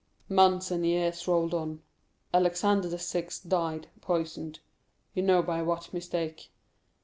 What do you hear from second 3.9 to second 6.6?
poisoned,—you know by what mistake.